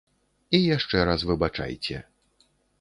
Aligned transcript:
І 0.57 0.61
яшчэ 0.75 1.05
раз 1.11 1.27
выбачайце. 1.33 2.03